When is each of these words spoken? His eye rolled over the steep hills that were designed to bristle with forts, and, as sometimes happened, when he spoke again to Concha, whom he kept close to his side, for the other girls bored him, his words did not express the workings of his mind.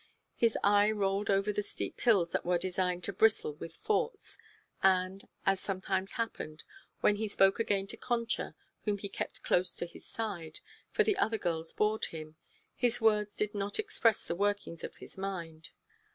His 0.35 0.57
eye 0.63 0.89
rolled 0.89 1.29
over 1.29 1.53
the 1.53 1.61
steep 1.61 2.01
hills 2.01 2.31
that 2.31 2.43
were 2.43 2.57
designed 2.57 3.03
to 3.03 3.13
bristle 3.13 3.53
with 3.53 3.75
forts, 3.75 4.39
and, 4.81 5.27
as 5.45 5.59
sometimes 5.59 6.13
happened, 6.13 6.63
when 7.01 7.17
he 7.17 7.27
spoke 7.27 7.59
again 7.59 7.85
to 7.85 7.97
Concha, 7.97 8.55
whom 8.85 8.97
he 8.97 9.07
kept 9.07 9.43
close 9.43 9.75
to 9.75 9.85
his 9.85 10.07
side, 10.07 10.59
for 10.89 11.03
the 11.03 11.17
other 11.17 11.37
girls 11.37 11.71
bored 11.71 12.05
him, 12.05 12.35
his 12.75 12.99
words 12.99 13.35
did 13.35 13.53
not 13.53 13.77
express 13.77 14.25
the 14.25 14.33
workings 14.33 14.83
of 14.83 14.95
his 14.95 15.19
mind. 15.19 15.69